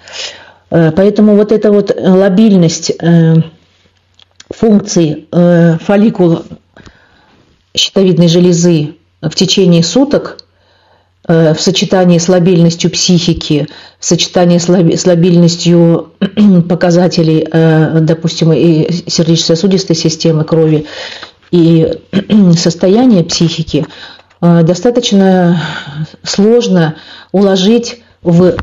[0.69, 2.93] Поэтому вот эта вот лобильность
[4.49, 6.45] функций фолликула
[7.77, 10.44] щитовидной железы в течение суток Э,
[11.27, 13.67] в сочетании с лобильностью психики,
[13.99, 16.13] в сочетании с лобильностью
[16.69, 20.87] показателей, э, допустим, и сердечно-сосудистой системы крови,
[21.51, 21.99] и
[22.59, 23.87] состояния психики,
[24.43, 25.63] э, достаточно
[26.23, 26.97] сложно
[27.33, 28.57] уложить в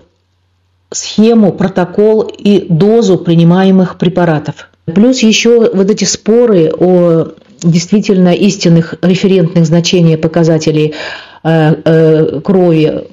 [0.91, 4.69] схему, протокол и дозу принимаемых препаратов.
[4.85, 7.29] Плюс еще вот эти споры о
[7.63, 13.03] действительно истинных референтных значениях показателей Э, э, крови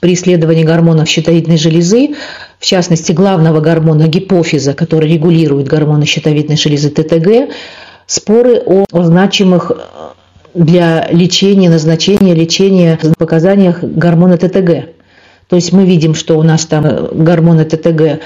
[0.00, 2.14] при исследовании гормонов щитовидной железы,
[2.58, 7.52] в частности главного гормона гипофиза, который регулирует гормоны щитовидной железы ТТГ,
[8.06, 9.72] споры о значимых
[10.54, 14.90] для лечения, назначения лечения показаниях гормона ТТГ.
[15.48, 18.20] То есть мы видим, что у нас там гормоны ТТГ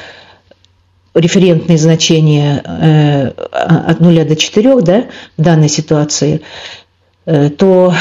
[1.13, 6.80] референтные значения э, от 0 до 4 да, в данной ситуации– Э,
[7.25, 7.93] то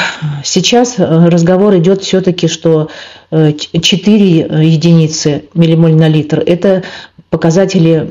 [0.44, 2.88] сейчас э, разговор идет все-таки, что
[3.30, 6.82] 4 э, единицы миллимоль на литр– это
[7.28, 8.10] показатели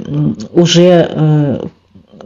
[0.54, 1.70] уже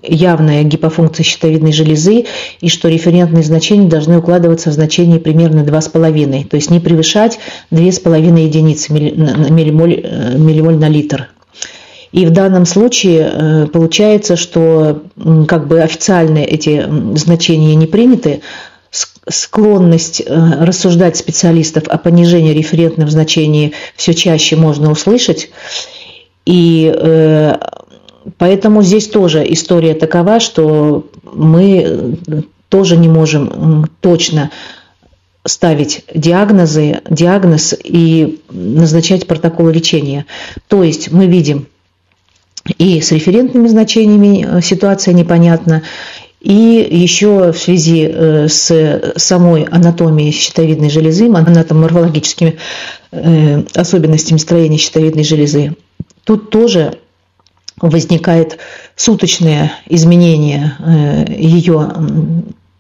[0.04, 2.26] явная гипофункция щитовидной железы,
[2.60, 7.40] и что референтные значения должны укладываться в значение примерно 2,5, то есть не превышать
[7.72, 10.06] 2,5 единицы миллимоль,
[10.38, 11.30] миллимоль на литр.
[12.12, 15.04] И в данном случае получается, что
[15.48, 18.42] как бы официальные эти значения не приняты,
[19.28, 25.50] склонность э, рассуждать специалистов о понижении референтных значений все чаще можно услышать.
[26.46, 27.56] И э,
[28.38, 32.18] поэтому здесь тоже история такова, что мы
[32.70, 34.52] тоже не можем точно
[35.46, 40.26] ставить диагнозы, диагноз и назначать протоколы лечения.
[40.68, 41.68] То есть мы видим
[42.78, 45.84] и с референтными значениями э, ситуация непонятна,
[46.44, 52.58] и еще в связи э, с самой анатомией щитовидной железы, анатоморфологическими
[53.12, 55.78] э, особенностями строения щитовидной железы,
[56.26, 57.00] тут тоже
[57.78, 58.58] возникает
[58.98, 61.94] суточное изменение э, ее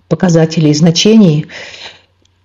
[0.09, 1.45] показателей значений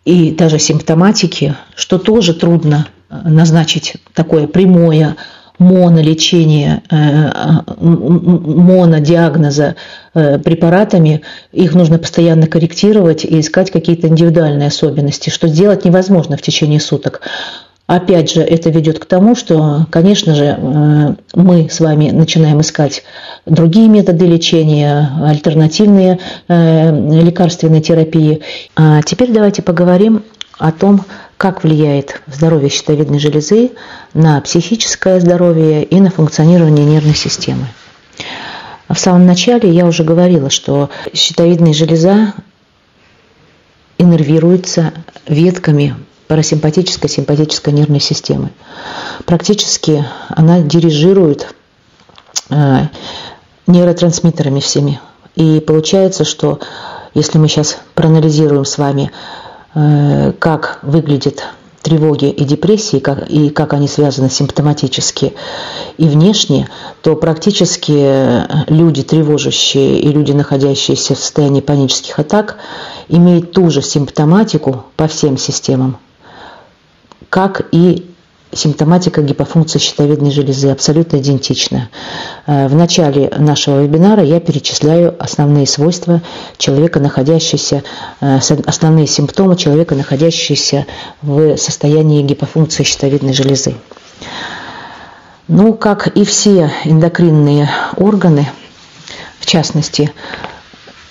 [0.04, 5.16] и даже симптоматики, что тоже трудно назначить такое прямое
[5.58, 7.30] монолечения, э,
[7.80, 9.74] монодиагноза
[10.14, 16.42] э, препаратами, их нужно постоянно корректировать и искать какие-то индивидуальные особенности, что сделать невозможно в
[16.42, 17.22] течение суток.
[17.86, 23.02] Опять же, это ведет к тому, что, конечно же, э, мы с вами начинаем искать
[23.46, 26.18] другие методы лечения, альтернативные
[26.48, 28.42] лекарственные терапии.
[28.76, 30.22] А теперь давайте поговорим
[30.58, 31.02] о том,
[31.38, 33.70] как влияет здоровье щитовидной железы
[34.12, 37.66] на психическое здоровье и на функционирование нервной системы.
[38.88, 42.34] В самом начале я уже говорила, что щитовидная железа
[43.98, 44.92] иннервируется
[45.26, 45.94] ветками
[46.26, 48.50] парасимпатической симпатической нервной системы.
[49.24, 51.54] Практически она дирижирует
[52.50, 52.86] э,
[53.66, 55.00] нейротрансмиттерами всеми.
[55.36, 56.58] И получается, что
[57.14, 59.12] если мы сейчас проанализируем с вами
[59.72, 61.44] как выглядят
[61.82, 65.34] тревоги и депрессии, как, и как они связаны симптоматически
[65.96, 66.68] и внешне,
[67.02, 72.58] то практически люди, тревожащие и люди, находящиеся в состоянии панических атак,
[73.08, 75.98] имеют ту же симптоматику по всем системам,
[77.30, 78.07] как и
[78.52, 81.90] симптоматика гипофункции щитовидной железы абсолютно идентична.
[82.46, 86.22] Э, в начале нашего вебинара я перечисляю основные свойства
[86.56, 87.82] человека, находящегося,
[88.20, 90.86] э, основные симптомы человека, находящегося
[91.22, 93.74] в состоянии гипофункции щитовидной железы.
[95.46, 98.48] Ну, как и все эндокринные органы,
[99.40, 100.10] в частности,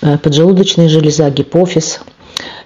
[0.00, 2.00] э, поджелудочная железа, гипофиз,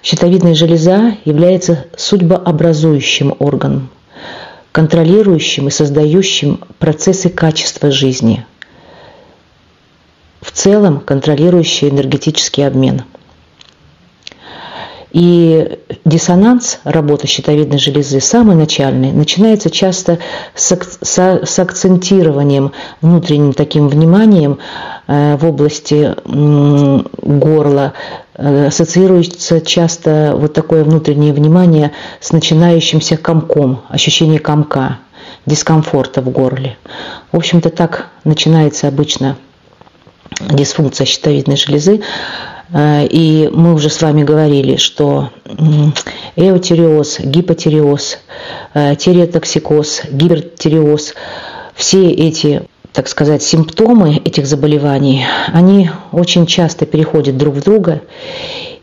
[0.01, 3.89] щитовидная железа является судьбообразующим органом
[4.73, 8.45] контролирующим и создающим процессы качества жизни,
[10.41, 13.03] в целом контролирующий энергетический обмен.
[15.11, 20.17] И диссонанс работы щитовидной железы, самый начальный, начинается часто
[20.55, 24.57] с, с, с акцентированием, внутренним таким вниманием
[25.05, 27.93] э, в области горла,
[28.35, 34.99] ассоциируется часто вот такое внутреннее внимание с начинающимся комком, ощущение комка,
[35.45, 36.77] дискомфорта в горле.
[37.31, 39.37] В общем-то, так начинается обычно
[40.39, 42.01] дисфункция щитовидной железы.
[42.73, 45.29] Э, и мы уже с вами говорили, что
[46.35, 48.19] эотериоз, гипотериоз,
[48.73, 51.13] э, тиреотоксикоз, гипертиреоз,
[51.75, 52.63] все эти
[52.93, 58.01] так сказать, симптомы этих заболеваний, они очень часто переходят друг в друга.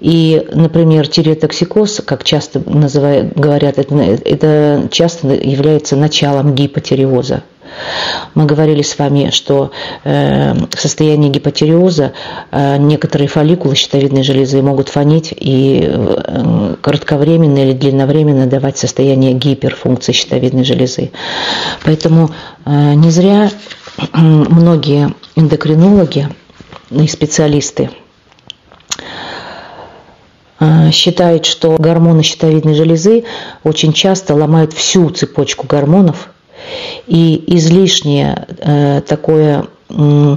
[0.00, 7.44] И, например, тиреотоксикоз, как часто называют, говорят, это, это часто является началом гипотиреоза.
[8.34, 9.70] Мы говорили с вами, что
[10.02, 12.12] э, в состоянии гипотериоза
[12.50, 20.12] э, некоторые фолликулы щитовидной железы могут фонить и э, кратковременно или длинновременно давать состояние гиперфункции
[20.12, 21.12] щитовидной железы.
[21.84, 22.30] Поэтому
[22.66, 23.50] не зря
[24.12, 26.28] многие эндокринологи
[26.90, 27.90] и специалисты
[30.92, 33.24] считают, что гормоны щитовидной железы
[33.64, 36.28] очень часто ломают всю цепочку гормонов–
[37.06, 40.36] и излишнее э, такое э,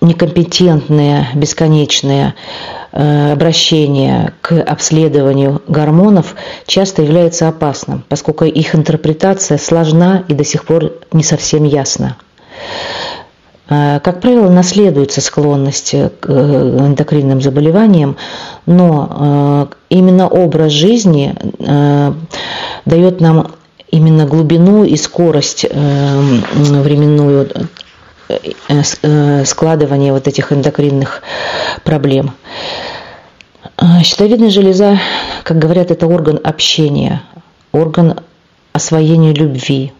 [0.00, 2.34] некомпетентное, бесконечное
[2.87, 6.34] э, обращение к обследованию гормонов
[6.66, 12.16] часто является опасным, поскольку их интерпретация сложна и до сих пор не совсем ясна.
[13.68, 18.16] Э, как правило, наследуется склонность к э, эндокринным заболеваниям,
[18.66, 21.34] но именно образ жизни
[22.84, 23.52] дает нам
[23.90, 27.48] именно глубину и скорость временную
[28.28, 31.22] э, э, складывания вот этих эндокринных
[31.84, 32.32] проблем.
[33.76, 34.98] Э, щитовидная железа,
[35.44, 37.22] как говорят, это орган общения,
[37.72, 38.20] орган
[38.72, 39.92] освоения любви,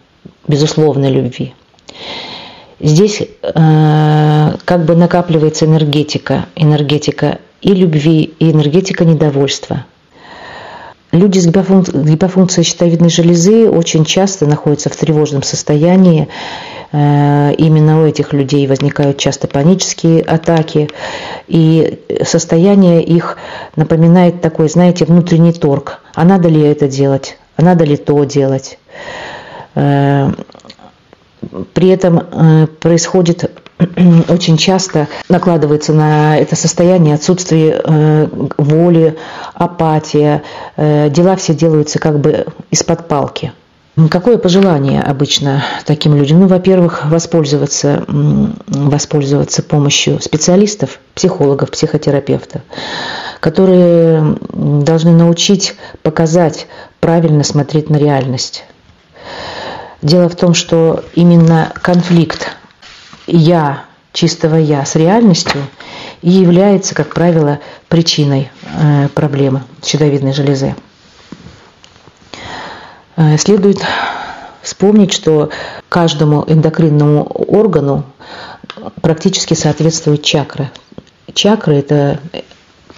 [0.46, 1.54] безусловной любви.
[2.80, 9.84] Здесь э, как бы накапливается энергетика, энергетика и любви, и энергетика недовольства–
[11.10, 16.28] Люди с гипофункцией щитовидной железы очень часто находятся в тревожном состоянии.
[16.90, 20.88] Э, именно у этих людей возникают часто панические атаки.
[21.46, 23.36] И состояние их
[23.76, 26.00] напоминает такой, знаете, внутренний торг.
[26.14, 27.38] А надо ли это делать?
[27.56, 28.78] А надо ли то делать?
[29.74, 30.30] Э,
[31.74, 33.50] при этом э, происходит
[34.28, 37.80] очень часто накладывается на это состояние отсутствие
[38.58, 39.16] воли,
[39.54, 40.42] апатия.
[40.76, 43.52] Дела все делаются как бы из-под палки.
[44.10, 46.38] Какое пожелание обычно таким людям?
[46.38, 52.62] Ну, во-первых, воспользоваться, воспользоваться помощью специалистов, психологов, психотерапевтов,
[53.40, 56.68] которые должны научить, показать,
[57.00, 58.64] правильно смотреть на реальность.
[60.00, 62.56] Дело в том, что именно конфликт
[63.26, 65.60] я, чистого я с реальностью
[66.22, 70.76] и является, как правило, причиной э, проблемы щитовидной железы.
[73.18, 73.78] Э, следует
[74.62, 75.50] вспомнить, что
[75.90, 78.04] каждому эндокринному органу
[79.02, 80.70] практически соответствует чакра.
[81.34, 82.20] Чакра– это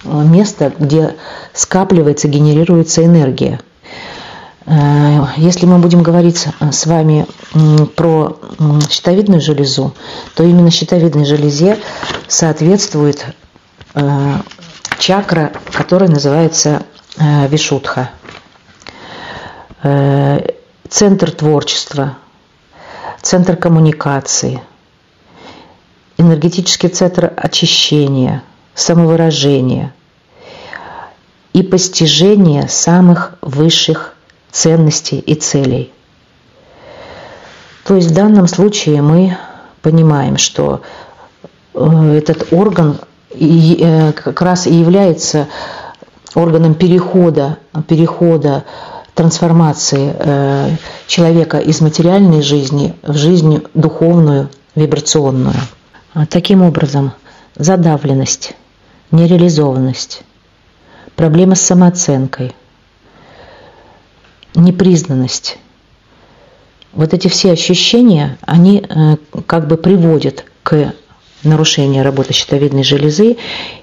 [0.04, 1.16] место, где
[1.52, 3.60] скапливается, генерируется энергия–
[4.70, 7.26] Э, если мы будем говорить с вами
[7.96, 8.38] про
[8.88, 9.94] щитовидную железу,
[10.34, 11.78] то именно щитовидной железе
[12.28, 13.26] соответствует
[13.94, 14.34] э,
[14.98, 16.82] чакра, которая называется
[17.18, 18.10] э, Вишудха.
[19.82, 22.18] Центр творчества,
[23.22, 24.60] центр коммуникации,
[26.18, 28.42] энергетический центр очищения,
[28.74, 29.94] самовыражения
[31.52, 34.14] и постижения самых высших
[34.50, 35.92] ценностей и целей.
[37.84, 39.36] То есть в данном случае мы
[39.82, 40.82] понимаем, что
[41.74, 42.98] э, этот орган
[43.30, 45.48] э, как раз и является
[46.34, 47.58] органом перехода,
[47.88, 48.64] перехода
[49.20, 55.56] трансформации э, человека из материальной жизни в жизнь духовную, вибрационную.
[56.30, 57.12] Таким образом,
[57.54, 58.54] задавленность,
[59.10, 60.22] нереализованность,
[61.16, 62.54] проблема с самооценкой,
[64.54, 65.58] непризнанность.
[66.94, 69.16] Вот эти все ощущения, они э,
[69.46, 70.94] как бы приводят к
[71.44, 73.36] нарушению работы щитовидной железы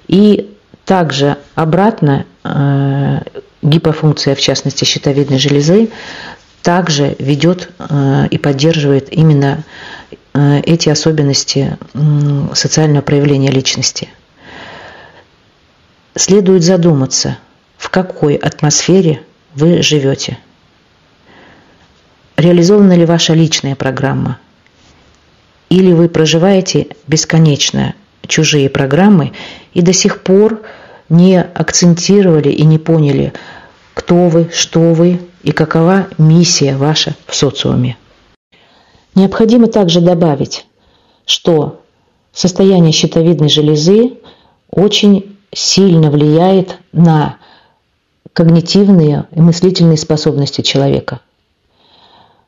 [0.08, 0.52] и
[0.84, 3.20] также обратно э,
[3.62, 5.90] гипофункция, в частности щитовидной железы,
[6.62, 9.64] также ведет э, и поддерживает именно
[10.34, 11.76] эти особенности
[12.52, 14.08] социального проявления личности.
[16.14, 17.38] Следует задуматься,
[17.76, 19.22] в какой атмосфере
[19.54, 20.38] вы живете–
[22.38, 24.38] реализована ли ваша личная программа.
[25.68, 27.94] Или вы проживаете бесконечно
[28.26, 29.32] чужие программы
[29.74, 30.62] и до сих пор
[31.08, 33.32] не акцентировали и не поняли,
[33.94, 37.96] кто вы, что вы и какова миссия ваша в социуме.
[39.14, 40.66] Необходимо также добавить,
[41.24, 41.80] что
[42.32, 44.12] состояние щитовидной железы
[44.70, 47.38] очень сильно влияет на
[48.32, 51.20] когнитивные и мыслительные способности человека.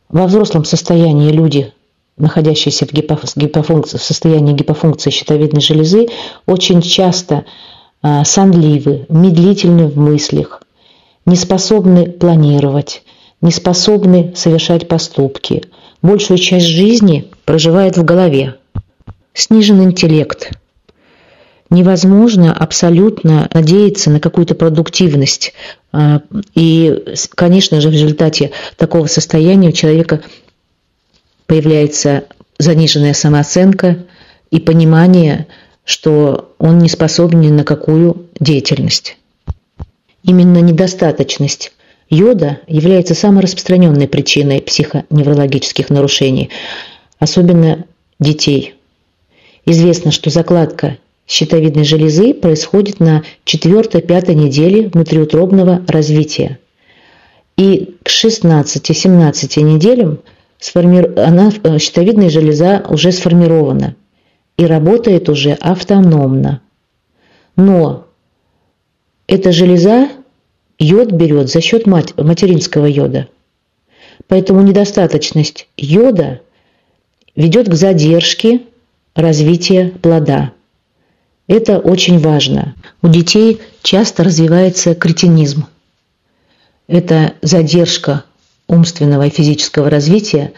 [0.09, 1.73] Во взрослом состоянии люди,
[2.17, 6.09] находящиеся в, гипофункции, в состоянии гипофункции щитовидной железы,
[6.47, 7.45] очень часто
[8.03, 10.63] сонливы, медлительны в мыслях,
[11.27, 13.03] не способны планировать,
[13.41, 15.65] не способны совершать поступки.
[16.03, 18.57] Большую часть жизни проживает в голове.
[19.35, 20.51] Снижен интеллект.
[21.69, 25.53] Невозможно абсолютно надеяться на какую-то продуктивность.
[25.93, 26.21] А,
[26.55, 30.21] и, конечно же, в результате такого состояния у человека
[31.47, 32.25] появляется
[32.59, 34.05] заниженная самооценка
[34.51, 35.47] и понимание,
[35.91, 39.17] что он не способен ни на какую деятельность.
[40.23, 41.73] Именно недостаточность
[42.09, 46.51] йода является самой распространенной причиной психоневрологических нарушений,
[47.19, 47.87] особенно
[48.21, 48.77] детей.
[49.67, 56.61] Известно, что закладка щитовидной железы происходит на 4-5 неделе внутриутробного развития.
[57.57, 60.21] И к 16-17 неделям
[61.17, 63.97] она, э, щитовидная железа уже сформирована
[64.61, 66.61] и работает уже автономно.
[67.57, 68.07] Но
[69.27, 70.11] эта железа
[70.79, 73.29] йод берет за счет материнского йода.
[74.29, 76.43] Поэтому недостаточность йода
[77.35, 78.61] ведет к задержке
[79.15, 80.53] развития плода.
[81.47, 82.75] Это очень важно.
[83.01, 85.69] У детей часто развивается кретинизм.
[86.87, 88.25] Это задержка
[88.69, 90.53] умственного и физического развития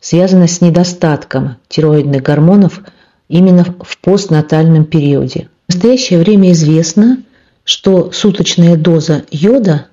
[0.00, 2.80] связана с недостатком тироидных гормонов
[3.28, 5.48] именно в постнатальном периоде.
[5.68, 7.22] В настоящее время известно,
[7.64, 9.86] что суточная доза йода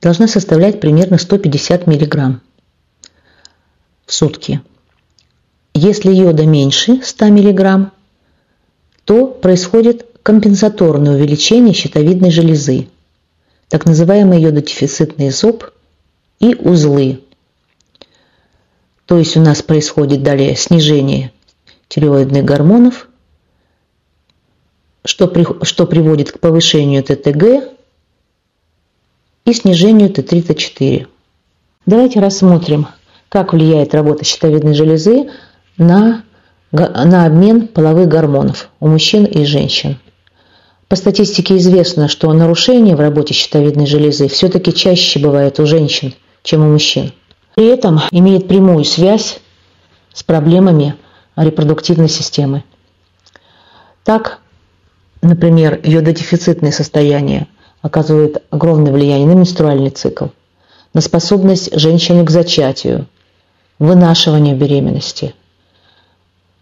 [0.00, 2.40] должна составлять примерно 150 мг
[4.06, 4.62] в сутки.
[5.74, 7.90] Если йода меньше 100 мг,
[9.04, 12.88] то происходит компенсаторное увеличение щитовидной железы,
[13.68, 15.64] так называемый йододефицитный зоб
[16.40, 17.20] и узлы.
[19.06, 21.32] То есть у нас происходит далее снижение
[21.88, 23.08] тиреоидных гормонов,
[25.04, 27.72] что, при, что приводит к повышению ТТГ
[29.44, 31.06] и снижению Т3, Т4.
[31.86, 32.88] Давайте рассмотрим,
[33.28, 35.30] как влияет работа щитовидной железы
[35.78, 36.24] на,
[36.70, 39.98] на обмен половых гормонов у мужчин и женщин.
[40.88, 46.66] По статистике известно, что нарушения в работе щитовидной железы все-таки чаще бывают у женщин, чем
[46.66, 47.12] у мужчин.
[47.54, 49.40] При этом имеет прямую связь
[50.12, 50.94] с проблемами
[51.44, 52.64] репродуктивной системы.
[54.04, 54.40] Так,
[55.22, 57.46] например, йододефицитное состояние
[57.82, 60.26] оказывает огромное влияние на менструальный цикл,
[60.94, 63.06] на способность женщины к зачатию,
[63.78, 65.34] вынашиванию беременности,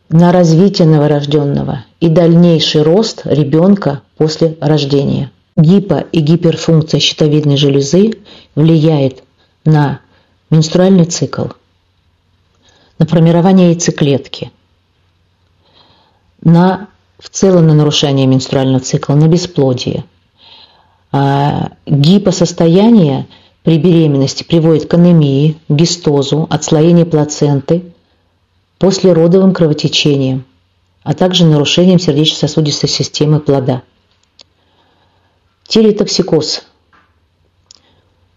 [0.09, 5.31] на развитие новорожденного и дальнейший рост ребенка после рождения.
[5.57, 8.13] Гипо- и гиперфункция щитовидной железы
[8.55, 9.23] влияет
[9.65, 10.01] на
[10.51, 11.47] менструальный цикл,
[12.99, 14.53] на формирование яйцеклетки,
[16.47, 16.89] на
[17.19, 20.05] в целом на нарушение менструального цикла, на бесплодие.
[21.11, 23.27] А гипосостояние
[23.65, 27.93] при беременности приводит к анемии, гистозу, отслоению плаценты,
[28.79, 30.45] послеродовым кровотечением,
[31.03, 33.83] а также нарушением сердечно-сосудистой системы плода.
[35.67, 36.63] Телетоксикоз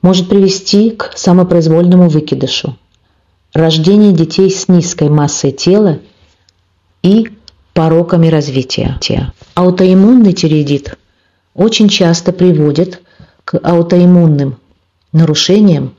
[0.01, 2.76] может привести к самопроизвольному выкидышу,
[3.53, 5.99] рождению детей с низкой массой тела
[7.03, 7.30] и
[7.80, 9.00] пороками развития.
[9.56, 10.98] Аутоиммунный тиреидит
[11.54, 13.00] очень часто приводит
[13.46, 14.58] к аутоиммунным
[15.14, 15.94] нарушениям,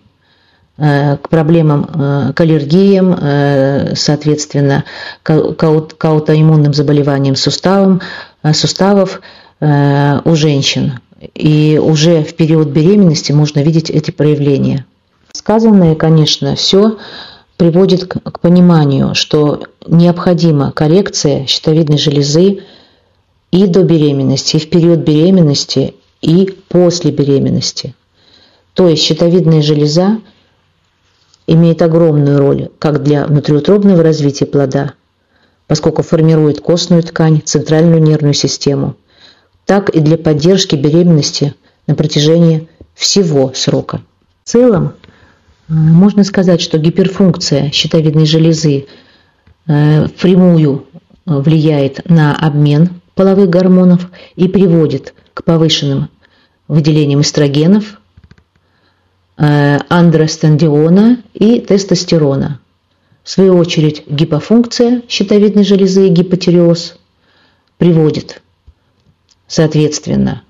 [0.77, 4.85] э, к проблемам, э, к аллергиям, э, соответственно,
[5.23, 5.33] к
[6.05, 8.03] аутоиммунным заболеваниям суставом,
[8.53, 9.23] суставов
[9.63, 11.01] у женщин.
[11.35, 14.85] И уже в период беременности можно видеть эти проявления.
[15.33, 16.99] Сказанное, конечно, все
[17.61, 22.61] приводит к пониманию, что необходима коррекция щитовидной железы
[23.51, 27.95] и до беременности, и в период беременности, и после беременности.
[28.73, 30.21] То есть щитовидная железа
[31.47, 34.95] имеет огромную роль как для внутриутробного развития плода,
[35.67, 38.97] поскольку формирует костную ткань, центральную нервную систему,
[39.67, 41.55] так и для поддержки беременности
[41.87, 44.01] на протяжении всего срока.
[44.45, 44.95] В целом,
[45.71, 48.87] можно сказать, что гиперфункция щитовидной железы
[49.67, 50.87] э, впрямую
[51.25, 56.11] влияет на обмен половых гормонов и приводит к повышенным
[56.69, 58.01] выделениям эстрогенов,
[59.39, 62.61] э, андростендиона и тестостерона.
[63.23, 66.99] В свою очередь гипофункция щитовидной железы и гипотиреоз
[67.79, 68.43] приводит
[69.51, 70.45] Соответственно,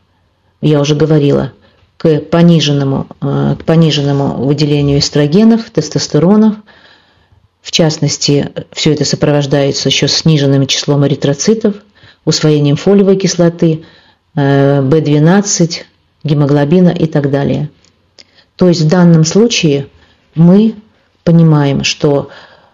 [0.61, 1.55] я уже говорила,
[2.01, 6.55] к пониженному, э, к пониженному выделению эстрогенов, тестостеронов.
[7.61, 11.75] В частности, все это сопровождается еще сниженным числом эритроцитов,
[12.25, 13.85] усвоением фолиевой кислоты,
[14.35, 15.83] В12, э,
[16.25, 17.69] гемоглобина и так далее.
[18.57, 19.89] То есть в данном случае
[20.35, 20.77] мы
[21.23, 22.31] понимаем, что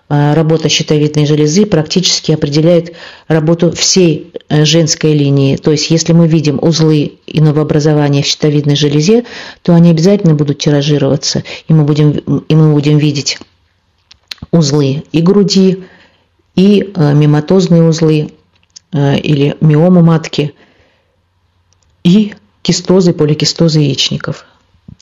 [0.09, 2.95] работа щитовидной железы практически определяет
[3.29, 5.57] работу всей э, женской линии.
[5.57, 9.25] То есть если мы видим узлы и новообразования в щитовидной железе,
[9.63, 13.39] то они обязательно будут тиражироваться, и мы будем, и мы будем видеть
[14.53, 15.85] узлы и груди,
[16.55, 18.31] и э, мимотозные узлы,
[18.93, 20.55] или миому матки,
[22.03, 24.47] и кистозы, поликистозы яичников.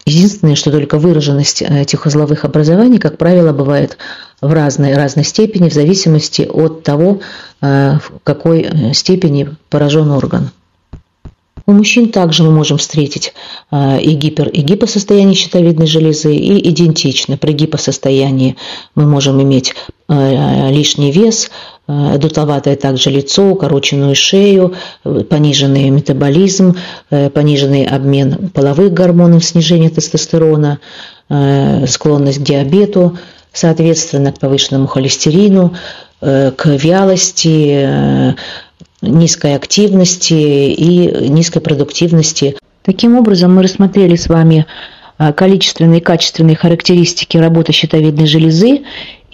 [0.06, 3.96] Единственное, что только выраженность э, этих узловых образований, как правило, бывает
[4.40, 7.20] в разной, разной степени, в зависимости от того,
[7.62, 10.50] э, в какой э, степени поражен орган.
[11.66, 13.32] У мужчин также мы можем встретить
[13.72, 17.38] и гипер, и гипосостояние щитовидной железы, и идентично.
[17.38, 18.56] При гипосостоянии
[18.94, 19.74] мы можем иметь
[20.08, 21.50] лишний вес,
[21.86, 24.74] Э, дутловатое также лицо, укороченную шею,
[25.04, 26.76] э, пониженный метаболизм,
[27.10, 30.78] э, пониженный обмен половых гормонов, снижение тестостерона,
[31.86, 33.16] склонность к диабету,
[33.50, 35.74] соответственно, к повышенному холестерину,
[36.20, 38.36] к вялости,
[39.00, 42.58] низкой активности и низкой продуктивности.
[42.84, 44.66] Таким образом, мы рассмотрели с вами
[45.34, 48.82] количественные и качественные характеристики работы щитовидной железы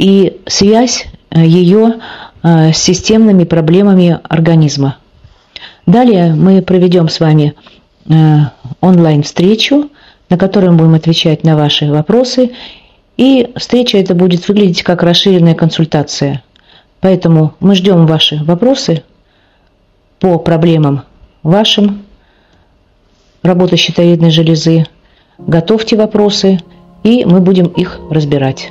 [0.00, 2.00] и связь ее
[2.42, 4.96] Э, с системными проблемами организма.
[5.86, 7.54] Далее мы проведем с вами
[8.08, 8.12] э,
[8.80, 9.90] онлайн-встречу,
[10.30, 12.52] на которой мы будем отвечать на ваши вопросы.
[13.18, 16.42] И встреча это будет выглядеть как расширенная консультация.
[17.00, 19.02] Поэтому мы ждем ваши вопросы
[20.18, 21.02] по проблемам
[21.42, 22.02] вашим,
[23.42, 24.86] работы щитовидной железы.
[25.36, 26.60] Готовьте вопросы,
[27.02, 28.70] и мы будем их разбирать.